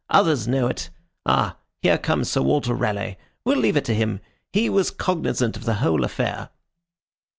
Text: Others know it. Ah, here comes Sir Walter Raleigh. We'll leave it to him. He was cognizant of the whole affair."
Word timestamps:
Others 0.09 0.47
know 0.47 0.65
it. 0.65 0.89
Ah, 1.27 1.57
here 1.83 1.99
comes 1.99 2.27
Sir 2.31 2.41
Walter 2.41 2.73
Raleigh. 2.73 3.19
We'll 3.45 3.59
leave 3.59 3.77
it 3.77 3.85
to 3.85 3.93
him. 3.93 4.19
He 4.51 4.67
was 4.67 4.89
cognizant 4.89 5.55
of 5.55 5.65
the 5.65 5.75
whole 5.75 6.03
affair." 6.03 6.49